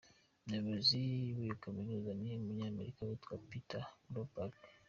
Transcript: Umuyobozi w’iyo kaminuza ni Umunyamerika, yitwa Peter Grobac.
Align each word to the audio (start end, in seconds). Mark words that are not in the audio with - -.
Umuyobozi 0.39 0.97
w’iyo 1.35 1.55
kaminuza 1.63 2.11
ni 2.21 2.31
Umunyamerika, 2.39 3.01
yitwa 3.09 3.35
Peter 3.49 3.83
Grobac. 4.11 4.53